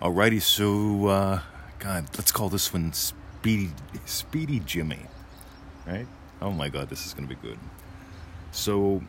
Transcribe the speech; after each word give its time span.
Alrighty, 0.00 0.40
so 0.40 1.08
uh, 1.08 1.40
God, 1.80 2.06
let's 2.16 2.30
call 2.30 2.48
this 2.48 2.72
one 2.72 2.92
Speedy 2.92 3.72
Speedy 4.06 4.60
Jimmy, 4.60 5.00
right? 5.88 6.06
Oh 6.40 6.52
my 6.52 6.68
God, 6.68 6.88
this 6.88 7.04
is 7.04 7.14
gonna 7.14 7.26
be 7.26 7.34
good. 7.34 7.58
So, 8.52 9.02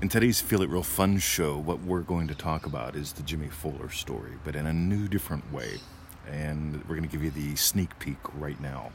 in 0.00 0.08
today's 0.08 0.40
Feel 0.40 0.62
It 0.62 0.70
Real 0.70 0.82
Fun 0.82 1.18
show, 1.18 1.58
what 1.58 1.80
we're 1.80 2.00
going 2.00 2.26
to 2.28 2.34
talk 2.34 2.64
about 2.64 2.96
is 2.96 3.12
the 3.12 3.22
Jimmy 3.22 3.48
Fuller 3.48 3.90
story, 3.90 4.30
but 4.44 4.56
in 4.56 4.64
a 4.64 4.72
new, 4.72 5.08
different 5.08 5.52
way. 5.52 5.78
And 6.26 6.82
we're 6.88 6.96
to 7.02 7.06
give 7.06 7.22
you 7.22 7.30
the 7.30 7.54
sneak 7.56 7.98
peek 7.98 8.16
right 8.32 8.58
now. 8.62 8.92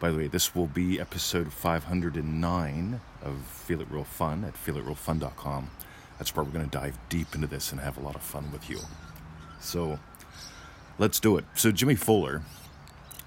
By 0.00 0.10
the 0.10 0.18
way, 0.18 0.26
this 0.26 0.54
will 0.54 0.66
be 0.66 1.00
episode 1.00 1.50
509 1.50 3.00
of 3.22 3.38
Feel 3.46 3.80
It 3.80 3.90
Real 3.90 4.04
Fun 4.04 4.44
at 4.44 4.52
feelitrealfun.com. 4.52 5.70
That's 6.18 6.36
where 6.36 6.44
we're 6.44 6.52
to 6.68 6.78
dive 6.78 6.98
deep 7.08 7.34
into 7.34 7.46
this 7.46 7.72
and 7.72 7.80
have 7.80 7.96
a 7.96 8.02
lot 8.02 8.16
of 8.16 8.20
fun 8.20 8.52
with 8.52 8.68
you. 8.68 8.80
So, 9.60 9.98
let's 11.00 11.18
do 11.18 11.38
it. 11.38 11.46
So, 11.54 11.72
Jimmy 11.72 11.94
Fuller 11.94 12.42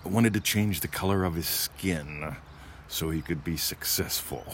wanted 0.06 0.34
to 0.34 0.40
change 0.40 0.80
the 0.80 0.88
color 0.88 1.26
of 1.26 1.34
his 1.34 1.48
skin 1.48 2.36
so 2.88 3.10
he 3.10 3.22
could 3.22 3.44
be 3.44 3.58
successful. 3.58 4.46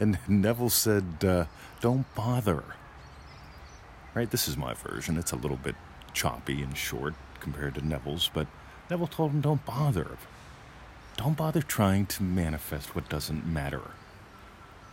And 0.00 0.18
Neville 0.28 0.70
said, 0.70 1.24
uh, 1.24 1.46
Don't 1.80 2.06
bother. 2.14 2.64
Right? 4.14 4.30
This 4.30 4.46
is 4.48 4.56
my 4.56 4.74
version. 4.74 5.18
It's 5.18 5.32
a 5.32 5.36
little 5.36 5.56
bit 5.56 5.74
choppy 6.14 6.62
and 6.62 6.76
short 6.76 7.14
compared 7.40 7.74
to 7.74 7.86
Neville's, 7.86 8.30
but 8.32 8.46
Neville 8.88 9.08
told 9.08 9.32
him, 9.32 9.40
Don't 9.40 9.64
bother. 9.66 10.16
Don't 11.16 11.36
bother 11.36 11.62
trying 11.62 12.06
to 12.06 12.22
manifest 12.22 12.94
what 12.94 13.08
doesn't 13.08 13.46
matter. 13.46 13.82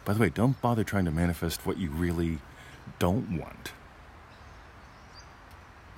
By 0.06 0.14
the 0.14 0.22
way, 0.22 0.30
don't 0.30 0.60
bother 0.60 0.84
trying 0.84 1.06
to 1.06 1.12
manifest 1.12 1.66
what 1.66 1.78
you 1.78 1.92
really 1.92 2.40
don't 2.98 3.40
want. 3.40 3.74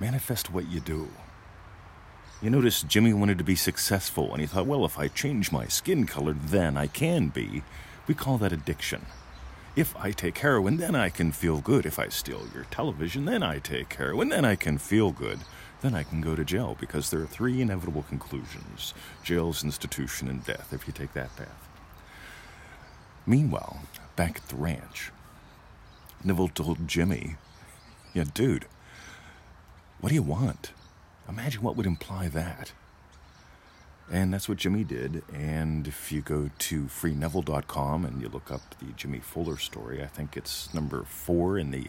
Manifest 0.02 0.52
what 0.52 0.68
you 0.68 0.80
do. 0.80 1.10
You 2.42 2.50
notice 2.50 2.82
Jimmy 2.82 3.12
wanted 3.12 3.38
to 3.38 3.44
be 3.44 3.54
successful, 3.54 4.32
and 4.32 4.40
he 4.40 4.48
thought, 4.48 4.66
well, 4.66 4.84
if 4.84 4.98
I 4.98 5.06
change 5.06 5.52
my 5.52 5.68
skin 5.68 6.06
color, 6.08 6.32
then 6.32 6.76
I 6.76 6.88
can 6.88 7.28
be. 7.28 7.62
We 8.08 8.14
call 8.16 8.36
that 8.38 8.52
addiction. 8.52 9.06
If 9.76 9.94
I 9.96 10.10
take 10.10 10.38
heroin, 10.38 10.78
then 10.78 10.96
I 10.96 11.08
can 11.08 11.30
feel 11.30 11.60
good. 11.60 11.86
If 11.86 12.00
I 12.00 12.08
steal 12.08 12.48
your 12.52 12.64
television, 12.64 13.26
then 13.26 13.44
I 13.44 13.60
take 13.60 13.94
heroin, 13.94 14.30
then 14.30 14.44
I 14.44 14.56
can 14.56 14.76
feel 14.76 15.12
good. 15.12 15.38
Then 15.82 15.94
I 15.94 16.02
can 16.02 16.20
go 16.20 16.34
to 16.34 16.44
jail 16.44 16.76
because 16.80 17.10
there 17.10 17.20
are 17.20 17.26
three 17.26 17.60
inevitable 17.62 18.02
conclusions 18.02 18.94
jail's 19.22 19.62
institution 19.62 20.26
and 20.26 20.44
death 20.44 20.72
if 20.72 20.88
you 20.88 20.92
take 20.92 21.12
that 21.12 21.36
path. 21.36 21.68
Meanwhile, 23.24 23.82
back 24.16 24.38
at 24.38 24.48
the 24.48 24.56
ranch, 24.56 25.12
Neville 26.24 26.48
told 26.48 26.88
Jimmy, 26.88 27.36
Yeah, 28.12 28.24
dude, 28.34 28.66
what 30.02 30.08
do 30.08 30.16
you 30.16 30.22
want? 30.22 30.72
Imagine 31.28 31.62
what 31.62 31.76
would 31.76 31.86
imply 31.86 32.26
that. 32.26 32.72
And 34.10 34.34
that's 34.34 34.48
what 34.48 34.58
Jimmy 34.58 34.82
did. 34.82 35.22
And 35.32 35.86
if 35.86 36.10
you 36.10 36.22
go 36.22 36.50
to 36.58 36.82
freeneville.com 36.86 38.04
and 38.04 38.20
you 38.20 38.28
look 38.28 38.50
up 38.50 38.62
the 38.80 38.86
Jimmy 38.96 39.20
Fuller 39.20 39.56
story, 39.56 40.02
I 40.02 40.08
think 40.08 40.36
it's 40.36 40.74
number 40.74 41.04
four 41.04 41.56
in 41.56 41.70
the 41.70 41.86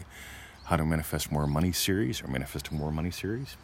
How 0.66 0.76
to 0.76 0.84
Manifest 0.84 1.32
More 1.32 1.48
Money 1.48 1.72
series 1.72 2.22
or 2.22 2.28
Manifesting 2.28 2.78
More 2.78 2.92
Money 2.92 3.10
series. 3.10 3.56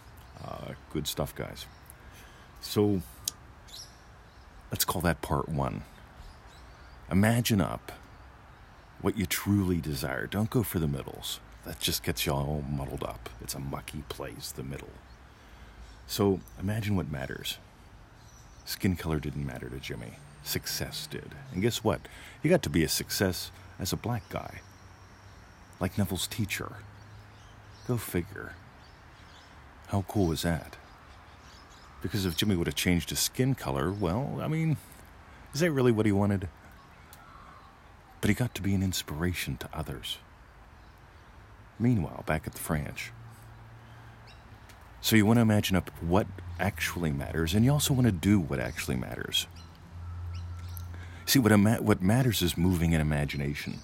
Uh, 0.44 0.72
good 0.92 1.06
stuff, 1.06 1.32
guys. 1.32 1.66
So 2.60 3.02
let's 4.72 4.84
call 4.84 5.00
that 5.02 5.22
part 5.22 5.48
one. 5.48 5.84
Imagine 7.08 7.60
up 7.60 7.92
what 9.00 9.16
you 9.16 9.26
truly 9.26 9.80
desire. 9.80 10.26
Don't 10.26 10.50
go 10.50 10.64
for 10.64 10.80
the 10.80 10.88
middles. 10.88 11.38
That 11.66 11.78
just 11.78 12.02
gets 12.02 12.26
you 12.26 12.32
all 12.32 12.64
muddled 12.68 13.04
up. 13.04 13.28
It's 13.40 13.54
a 13.54 13.58
mucky 13.58 14.02
place, 14.08 14.50
the 14.50 14.62
middle. 14.62 14.90
So 16.06 16.40
imagine 16.58 16.96
what 16.96 17.10
matters. 17.10 17.58
Skin 18.64 18.96
color 18.96 19.20
didn't 19.20 19.46
matter 19.46 19.68
to 19.68 19.78
Jimmy. 19.78 20.14
Success 20.42 21.06
did. 21.06 21.34
And 21.52 21.62
guess 21.62 21.84
what? 21.84 22.00
He 22.42 22.48
got 22.48 22.62
to 22.62 22.70
be 22.70 22.82
a 22.82 22.88
success 22.88 23.50
as 23.78 23.92
a 23.92 23.96
black 23.96 24.28
guy. 24.30 24.60
Like 25.78 25.98
Neville's 25.98 26.26
teacher. 26.26 26.76
Go 27.86 27.96
figure. 27.96 28.54
How 29.88 30.04
cool 30.08 30.32
is 30.32 30.42
that? 30.42 30.76
Because 32.02 32.24
if 32.24 32.36
Jimmy 32.36 32.56
would 32.56 32.68
have 32.68 32.76
changed 32.76 33.10
his 33.10 33.18
skin 33.18 33.54
color, 33.54 33.92
well, 33.92 34.38
I 34.40 34.48
mean, 34.48 34.78
is 35.52 35.60
that 35.60 35.72
really 35.72 35.92
what 35.92 36.06
he 36.06 36.12
wanted? 36.12 36.48
But 38.20 38.28
he 38.28 38.34
got 38.34 38.54
to 38.54 38.62
be 38.62 38.74
an 38.74 38.82
inspiration 38.82 39.56
to 39.58 39.68
others. 39.72 40.18
Meanwhile, 41.80 42.24
back 42.26 42.46
at 42.46 42.52
the 42.52 42.60
French, 42.60 43.10
so 45.00 45.16
you 45.16 45.24
want 45.24 45.38
to 45.38 45.42
imagine 45.42 45.76
up 45.76 45.90
what 46.00 46.26
actually 46.58 47.10
matters, 47.10 47.54
and 47.54 47.64
you 47.64 47.72
also 47.72 47.94
want 47.94 48.06
to 48.06 48.12
do 48.12 48.38
what 48.38 48.60
actually 48.60 48.96
matters. 48.96 49.46
See, 51.24 51.38
what, 51.38 51.52
ima- 51.52 51.80
what 51.80 52.02
matters 52.02 52.42
is 52.42 52.58
moving 52.58 52.92
in 52.92 53.00
imagination. 53.00 53.80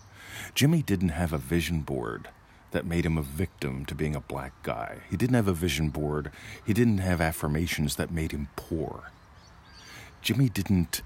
Jimmy 0.55 0.83
didn't 0.83 1.11
have 1.11 1.33
a 1.33 1.39
vision 1.39 1.81
board 1.81 2.29
that 2.73 2.85
made 2.85 3.07
him 3.07 3.17
a 3.17 3.23
victim 3.23 3.87
to 3.87 3.95
being 3.95 4.15
a 4.15 4.21
black 4.21 4.53
guy. 4.63 4.99
He 5.09 5.17
didn't 5.17 5.37
have 5.37 5.49
a 5.49 5.55
vision 5.55 5.89
board. 5.89 6.31
He 6.67 6.75
didn't 6.75 6.99
have 6.99 7.21
affirmations 7.21 7.97
that 7.97 8.11
made 8.11 8.33
him 8.33 8.49
poor. 8.57 9.13
Jimmy 10.21 10.49
didn't. 10.51 11.01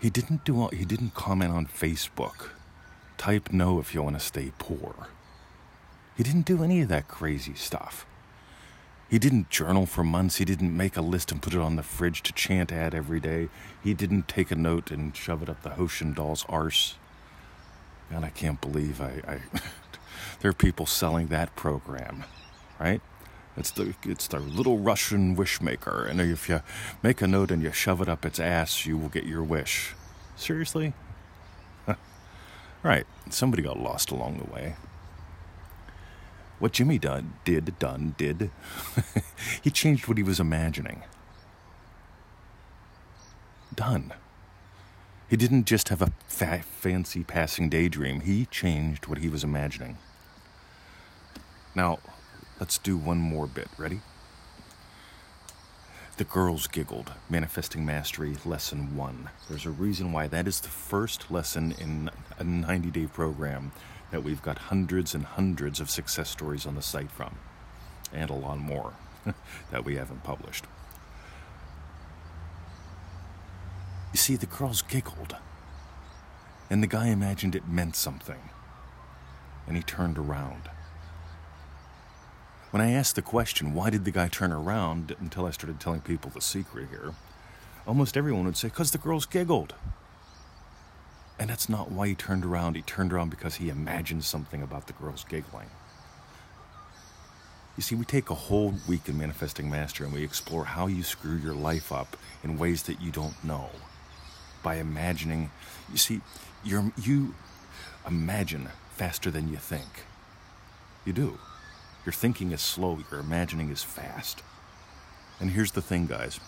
He 0.00 0.10
didn't 0.10 0.44
do. 0.44 0.68
He 0.68 0.84
didn't 0.84 1.14
comment 1.14 1.52
on 1.52 1.66
Facebook. 1.66 2.50
Type 3.16 3.52
no 3.52 3.80
if 3.80 3.94
you 3.94 4.02
want 4.02 4.16
to 4.16 4.24
stay 4.24 4.52
poor. 4.58 5.08
He 6.16 6.22
didn't 6.22 6.46
do 6.46 6.62
any 6.62 6.80
of 6.80 6.88
that 6.88 7.08
crazy 7.08 7.54
stuff. 7.54 8.06
He 9.10 9.18
didn't 9.18 9.50
journal 9.50 9.86
for 9.86 10.02
months. 10.02 10.36
He 10.36 10.44
didn't 10.44 10.76
make 10.76 10.96
a 10.96 11.02
list 11.02 11.30
and 11.30 11.42
put 11.42 11.54
it 11.54 11.60
on 11.60 11.76
the 11.76 11.82
fridge 11.82 12.22
to 12.22 12.32
chant 12.32 12.72
at 12.72 12.94
every 12.94 13.20
day. 13.20 13.48
He 13.82 13.94
didn't 13.94 14.28
take 14.28 14.50
a 14.50 14.56
note 14.56 14.90
and 14.90 15.16
shove 15.16 15.42
it 15.42 15.48
up 15.48 15.62
the 15.62 15.70
Hoshendall's 15.70 16.44
arse. 16.48 16.96
And 18.10 18.24
I 18.24 18.30
can't 18.30 18.60
believe 18.60 19.00
I, 19.00 19.22
I 19.26 19.38
there 20.40 20.50
are 20.50 20.54
people 20.54 20.86
selling 20.86 21.28
that 21.28 21.54
program, 21.56 22.24
right? 22.78 23.00
It's 23.56 23.70
the 23.70 23.94
it's 24.02 24.26
the 24.26 24.40
little 24.40 24.78
Russian 24.78 25.36
wish 25.36 25.60
maker, 25.60 26.04
and 26.04 26.20
if 26.20 26.48
you 26.48 26.60
make 27.02 27.22
a 27.22 27.28
note 27.28 27.52
and 27.52 27.62
you 27.62 27.70
shove 27.70 28.00
it 28.00 28.08
up 28.08 28.24
its 28.24 28.40
ass, 28.40 28.84
you 28.84 28.98
will 28.98 29.08
get 29.08 29.24
your 29.24 29.44
wish. 29.44 29.94
Seriously? 30.36 30.92
right. 32.82 33.06
Somebody 33.30 33.62
got 33.62 33.78
lost 33.78 34.10
along 34.10 34.38
the 34.38 34.52
way. 34.52 34.74
What 36.58 36.72
Jimmy 36.72 36.98
done, 36.98 37.34
did, 37.44 37.78
done, 37.78 38.14
did, 38.16 38.50
he 39.62 39.70
changed 39.70 40.08
what 40.08 40.16
he 40.16 40.22
was 40.22 40.40
imagining. 40.40 41.02
Done. 43.74 44.12
He 45.28 45.36
didn't 45.36 45.66
just 45.66 45.88
have 45.88 46.00
a 46.00 46.12
fa- 46.28 46.62
fancy 46.62 47.24
passing 47.24 47.68
daydream, 47.68 48.20
he 48.20 48.46
changed 48.46 49.06
what 49.06 49.18
he 49.18 49.28
was 49.28 49.42
imagining. 49.42 49.98
Now, 51.74 51.98
let's 52.60 52.78
do 52.78 52.96
one 52.96 53.18
more 53.18 53.46
bit. 53.46 53.68
Ready? 53.76 54.00
The 56.16 56.24
girls 56.24 56.68
giggled. 56.68 57.12
Manifesting 57.28 57.84
Mastery, 57.84 58.36
Lesson 58.44 58.96
1. 58.96 59.30
There's 59.48 59.66
a 59.66 59.70
reason 59.70 60.12
why 60.12 60.28
that 60.28 60.46
is 60.46 60.60
the 60.60 60.68
first 60.68 61.28
lesson 61.32 61.74
in 61.80 62.10
a 62.38 62.44
90 62.44 62.92
day 62.92 63.06
program 63.08 63.72
that 64.14 64.22
we've 64.22 64.42
got 64.42 64.58
hundreds 64.70 65.12
and 65.12 65.24
hundreds 65.24 65.80
of 65.80 65.90
success 65.90 66.30
stories 66.30 66.66
on 66.66 66.76
the 66.76 66.82
site 66.82 67.10
from, 67.10 67.34
and 68.12 68.30
a 68.30 68.32
lot 68.32 68.56
more 68.58 68.92
that 69.72 69.84
we 69.84 69.96
haven't 69.96 70.22
published. 70.22 70.66
You 74.12 74.18
see, 74.18 74.36
the 74.36 74.46
girls 74.46 74.82
giggled, 74.82 75.34
and 76.70 76.80
the 76.80 76.86
guy 76.86 77.08
imagined 77.08 77.56
it 77.56 77.66
meant 77.66 77.96
something, 77.96 78.38
and 79.66 79.76
he 79.76 79.82
turned 79.82 80.16
around. 80.16 80.70
When 82.70 82.80
I 82.80 82.92
asked 82.92 83.16
the 83.16 83.22
question, 83.22 83.74
why 83.74 83.90
did 83.90 84.04
the 84.04 84.12
guy 84.12 84.28
turn 84.28 84.52
around 84.52 85.16
until 85.18 85.44
I 85.44 85.50
started 85.50 85.80
telling 85.80 86.02
people 86.02 86.30
the 86.30 86.40
secret 86.40 86.86
here, 86.88 87.14
almost 87.84 88.16
everyone 88.16 88.44
would 88.44 88.56
say, 88.56 88.68
because 88.68 88.92
the 88.92 88.98
girls 88.98 89.26
giggled. 89.26 89.74
And 91.38 91.50
that's 91.50 91.68
not 91.68 91.90
why 91.90 92.08
he 92.08 92.14
turned 92.14 92.44
around. 92.44 92.76
He 92.76 92.82
turned 92.82 93.12
around 93.12 93.30
because 93.30 93.56
he 93.56 93.68
imagined 93.68 94.24
something 94.24 94.62
about 94.62 94.86
the 94.86 94.92
girls 94.92 95.24
giggling. 95.28 95.68
You 97.76 97.82
see, 97.82 97.96
we 97.96 98.04
take 98.04 98.30
a 98.30 98.34
whole 98.34 98.74
week 98.88 99.08
in 99.08 99.18
Manifesting 99.18 99.68
Master 99.68 100.04
and 100.04 100.12
we 100.12 100.22
explore 100.22 100.64
how 100.64 100.86
you 100.86 101.02
screw 101.02 101.36
your 101.36 101.54
life 101.54 101.90
up 101.90 102.16
in 102.44 102.56
ways 102.56 102.84
that 102.84 103.00
you 103.00 103.10
don't 103.10 103.42
know 103.42 103.70
by 104.62 104.76
imagining. 104.76 105.50
You 105.90 105.98
see, 105.98 106.20
you 106.62 106.92
you 106.96 107.34
imagine 108.06 108.68
faster 108.92 109.30
than 109.30 109.48
you 109.48 109.56
think. 109.56 110.04
You 111.04 111.12
do. 111.12 111.38
Your 112.06 112.12
thinking 112.12 112.52
is 112.52 112.60
slow, 112.60 113.00
your 113.10 113.18
imagining 113.18 113.70
is 113.70 113.82
fast. 113.82 114.42
And 115.40 115.50
here's 115.50 115.72
the 115.72 115.82
thing, 115.82 116.06
guys 116.06 116.38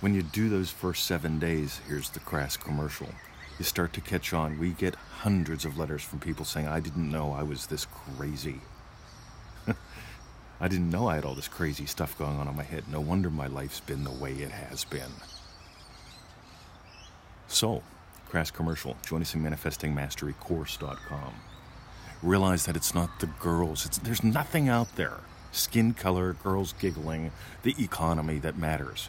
when 0.00 0.14
you 0.14 0.22
do 0.22 0.48
those 0.48 0.70
first 0.70 1.04
seven 1.06 1.38
days, 1.38 1.80
here's 1.88 2.10
the 2.10 2.20
crass 2.20 2.56
commercial. 2.56 3.08
You 3.58 3.64
start 3.64 3.92
to 3.94 4.00
catch 4.00 4.32
on. 4.32 4.58
We 4.58 4.70
get 4.70 4.94
hundreds 4.94 5.64
of 5.64 5.76
letters 5.76 6.02
from 6.02 6.20
people 6.20 6.44
saying, 6.44 6.68
I 6.68 6.78
didn't 6.78 7.10
know 7.10 7.32
I 7.32 7.42
was 7.42 7.66
this 7.66 7.86
crazy. 7.86 8.60
I 10.60 10.68
didn't 10.68 10.90
know 10.90 11.08
I 11.08 11.16
had 11.16 11.24
all 11.24 11.34
this 11.34 11.48
crazy 11.48 11.86
stuff 11.86 12.16
going 12.16 12.36
on 12.36 12.46
in 12.46 12.56
my 12.56 12.62
head. 12.62 12.84
No 12.88 13.00
wonder 13.00 13.28
my 13.28 13.48
life's 13.48 13.80
been 13.80 14.04
the 14.04 14.12
way 14.12 14.32
it 14.34 14.52
has 14.52 14.84
been. 14.84 15.10
So, 17.48 17.82
crass 18.28 18.52
commercial. 18.52 18.96
Join 19.04 19.22
us 19.22 19.34
in 19.34 19.42
manifestingmasterycourse.com. 19.42 21.34
Realize 22.22 22.66
that 22.66 22.76
it's 22.76 22.94
not 22.94 23.18
the 23.18 23.26
girls. 23.26 23.84
It's, 23.86 23.98
there's 23.98 24.22
nothing 24.22 24.68
out 24.68 24.94
there. 24.94 25.18
Skin 25.50 25.94
color, 25.94 26.34
girls 26.34 26.74
giggling, 26.74 27.32
the 27.62 27.74
economy 27.82 28.38
that 28.38 28.56
matters. 28.56 29.08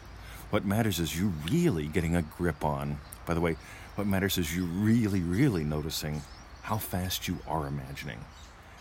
What 0.50 0.64
matters 0.64 0.98
is 0.98 1.16
you 1.16 1.32
really 1.48 1.86
getting 1.86 2.16
a 2.16 2.22
grip 2.22 2.64
on. 2.64 2.98
By 3.24 3.34
the 3.34 3.40
way, 3.40 3.56
what 3.94 4.08
matters 4.08 4.36
is 4.36 4.54
you 4.54 4.64
really, 4.64 5.20
really 5.20 5.62
noticing 5.62 6.22
how 6.62 6.76
fast 6.76 7.28
you 7.28 7.38
are 7.46 7.68
imagining. 7.68 8.18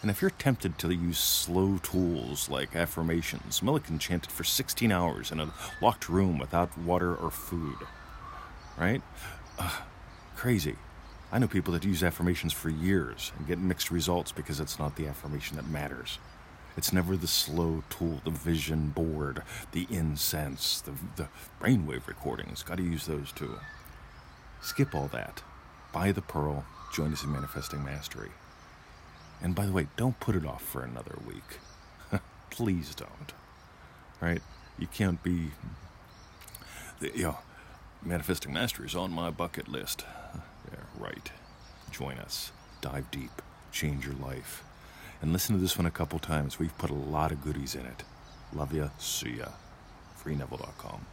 And 0.02 0.10
if 0.10 0.20
you're 0.20 0.32
tempted 0.32 0.80
to 0.80 0.92
use 0.92 1.20
slow 1.20 1.78
tools 1.84 2.50
like 2.50 2.76
affirmations, 2.76 3.60
Millikan 3.60 4.00
chanted 4.00 4.32
for 4.32 4.44
16 4.44 4.92
hours 4.92 5.32
in 5.32 5.40
a 5.40 5.54
locked 5.80 6.10
room 6.10 6.40
without 6.40 6.76
water 6.76 7.14
or 7.14 7.30
food. 7.30 7.78
Right? 8.76 9.04
Uh, 9.60 9.82
crazy. 10.36 10.76
I 11.32 11.38
know 11.38 11.48
people 11.48 11.74
that 11.74 11.84
use 11.86 12.02
affirmations 12.02 12.54
for 12.54 12.70
years 12.70 13.32
and 13.38 13.46
get 13.46 13.60
mixed 13.60 13.92
results 13.92 14.32
because 14.32 14.60
it's 14.60 14.80
not 14.80 14.96
the 14.96 15.06
affirmation 15.06 15.58
that 15.58 15.68
matters. 15.68 16.18
It's 16.80 16.94
never 16.94 17.18
the 17.18 17.28
slow 17.28 17.84
tool, 17.90 18.22
the 18.24 18.32
vision 18.32 18.92
board, 18.92 19.44
the 19.74 19.86
incense, 19.90 20.80
the, 20.80 20.94
the 21.18 21.28
brainwave 21.62 22.08
recordings. 22.08 22.64
Got 22.64 22.78
to 22.78 22.84
use 22.84 23.06
those 23.06 23.34
too. 23.34 23.60
Skip 24.62 24.96
all 24.96 25.10
that. 25.10 25.44
Buy 25.92 26.14
the 26.14 26.22
pearl. 26.22 26.64
Join 26.94 27.12
us 27.12 27.22
in 27.22 27.34
Manifesting 27.34 27.84
Mastery. 27.84 28.30
And 29.42 29.54
by 29.54 29.66
the 29.66 29.74
way, 29.74 29.90
don't 29.98 30.22
put 30.22 30.38
it 30.38 30.46
off 30.46 30.64
for 30.64 30.82
another 30.82 31.20
week. 31.28 31.60
Please 32.50 32.96
don't. 32.96 33.34
Right? 34.22 34.42
You 34.78 34.88
can't 34.88 35.22
be. 35.22 35.52
You 37.02 37.24
know, 37.24 37.38
Manifesting 38.02 38.54
Mastery 38.54 38.88
is 38.88 38.96
on 38.96 39.12
my 39.12 39.32
bucket 39.32 39.68
list. 39.68 40.06
Yeah, 40.72 41.04
right. 41.04 41.32
Join 41.92 42.20
us. 42.20 42.52
Dive 42.80 43.10
deep. 43.12 43.42
Change 43.72 44.06
your 44.06 44.16
life. 44.16 44.64
And 45.22 45.34
listen 45.34 45.56
to 45.56 45.62
this 45.62 45.78
one 45.78 45.86
a 45.86 45.92
couple 45.92 46.20
times. 46.20 46.60
We've 46.60 46.78
put 46.78 46.90
a 46.90 46.94
lot 46.94 47.32
of 47.32 47.44
goodies 47.44 47.76
in 47.76 47.86
it. 47.86 48.04
Love 48.54 48.74
ya. 48.74 48.90
See 48.98 49.38
ya. 49.38 49.50
FreeNeville.com. 50.24 51.06